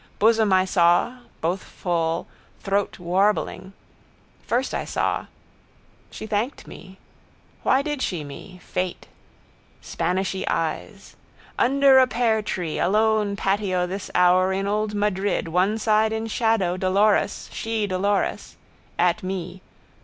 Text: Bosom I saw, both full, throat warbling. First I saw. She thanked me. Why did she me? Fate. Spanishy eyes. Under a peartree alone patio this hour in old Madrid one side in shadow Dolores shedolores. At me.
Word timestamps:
Bosom 0.17 0.51
I 0.51 0.65
saw, 0.65 1.19
both 1.41 1.61
full, 1.63 2.25
throat 2.59 2.97
warbling. 2.97 3.73
First 4.47 4.73
I 4.73 4.83
saw. 4.83 5.27
She 6.09 6.25
thanked 6.25 6.65
me. 6.65 6.97
Why 7.61 7.83
did 7.83 8.01
she 8.01 8.23
me? 8.23 8.59
Fate. 8.63 9.07
Spanishy 9.79 10.43
eyes. 10.47 11.15
Under 11.59 11.99
a 11.99 12.07
peartree 12.07 12.79
alone 12.79 13.35
patio 13.35 13.85
this 13.85 14.09
hour 14.15 14.51
in 14.51 14.65
old 14.65 14.95
Madrid 14.95 15.49
one 15.49 15.77
side 15.77 16.11
in 16.11 16.25
shadow 16.25 16.77
Dolores 16.77 17.47
shedolores. 17.53 18.55
At 18.97 19.21
me. 19.21 19.61